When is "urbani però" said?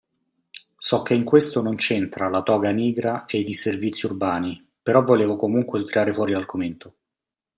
4.07-5.01